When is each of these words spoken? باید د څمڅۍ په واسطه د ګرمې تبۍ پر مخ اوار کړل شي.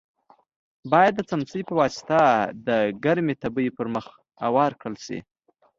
باید 0.91 1.13
د 1.15 1.21
څمڅۍ 1.29 1.61
په 1.69 1.73
واسطه 1.79 2.19
د 2.67 2.69
ګرمې 3.03 3.35
تبۍ 3.41 3.67
پر 3.77 3.87
مخ 3.95 4.05
اوار 4.47 4.71
کړل 4.81 4.95
شي. 5.05 5.19